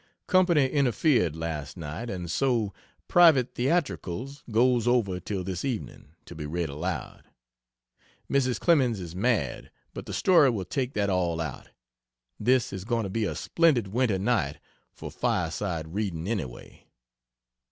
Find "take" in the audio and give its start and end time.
10.65-10.95